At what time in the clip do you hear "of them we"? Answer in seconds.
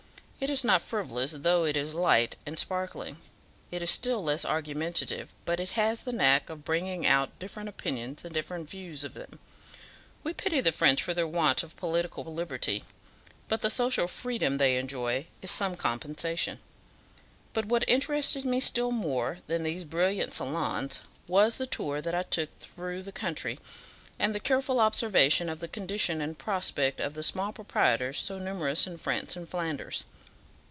9.03-10.33